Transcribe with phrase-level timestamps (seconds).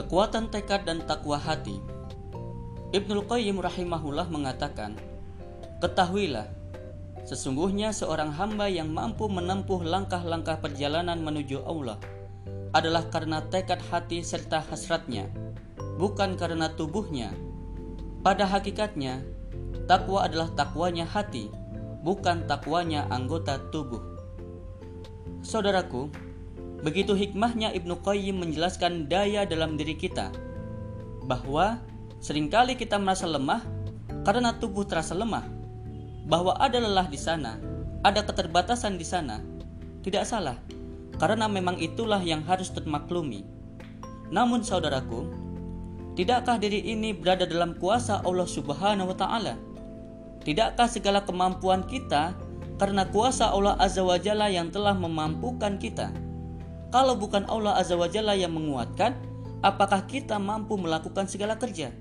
[0.00, 1.76] Kekuatan tekad dan takwa hati.
[2.88, 4.96] Ibnul Qayyim rahimahullah mengatakan,
[5.76, 6.48] "Ketahuilah,
[7.28, 12.00] sesungguhnya seorang hamba yang mampu menempuh langkah-langkah perjalanan menuju Allah
[12.72, 15.28] adalah karena tekad hati serta hasratnya,
[16.00, 17.36] bukan karena tubuhnya.
[18.24, 19.20] Pada hakikatnya,
[19.84, 21.52] takwa adalah takwanya hati,
[22.00, 24.00] bukan takwanya anggota tubuh."
[25.44, 26.08] Saudaraku,
[26.80, 30.32] Begitu hikmahnya Ibnu Qayyim menjelaskan daya dalam diri kita
[31.28, 31.76] bahwa
[32.18, 33.60] sering kali kita merasa lemah
[34.24, 35.44] karena tubuh terasa lemah,
[36.28, 37.56] bahwa ada lelah di sana,
[38.04, 39.40] ada keterbatasan di sana.
[40.00, 40.56] Tidak salah,
[41.20, 43.44] karena memang itulah yang harus termaklumi.
[44.32, 45.28] Namun saudaraku,
[46.16, 49.54] tidakkah diri ini berada dalam kuasa Allah Subhanahu wa taala?
[50.40, 52.32] Tidakkah segala kemampuan kita
[52.80, 56.08] karena kuasa Allah Azza wa Jalla yang telah memampukan kita?
[56.90, 59.14] Kalau bukan Allah Azza wa Jalla yang menguatkan,
[59.62, 61.94] apakah kita mampu melakukan segala kerja?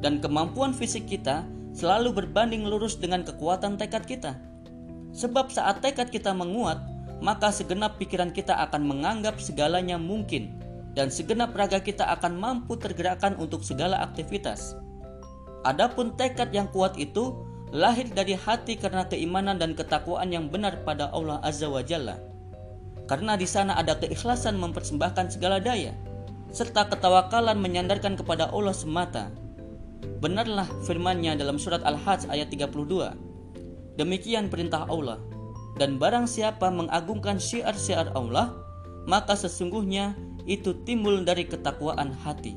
[0.00, 1.44] Dan kemampuan fisik kita
[1.76, 4.32] selalu berbanding lurus dengan kekuatan tekad kita.
[5.12, 6.80] Sebab saat tekad kita menguat,
[7.20, 10.56] maka segenap pikiran kita akan menganggap segalanya mungkin
[10.96, 14.80] dan segenap raga kita akan mampu tergerakkan untuk segala aktivitas.
[15.68, 17.36] Adapun tekad yang kuat itu
[17.68, 22.35] lahir dari hati karena keimanan dan ketakwaan yang benar pada Allah Azza wa Jalla
[23.06, 25.94] karena di sana ada keikhlasan mempersembahkan segala daya
[26.56, 29.28] serta ketawakalan menyandarkan kepada Allah semata.
[30.24, 33.98] Benarlah firman-Nya dalam surat Al-Hajj ayat 32.
[34.00, 35.20] Demikian perintah Allah.
[35.76, 38.56] Dan barang siapa mengagungkan syiar-syiar Allah,
[39.04, 40.16] maka sesungguhnya
[40.48, 42.56] itu timbul dari ketakwaan hati.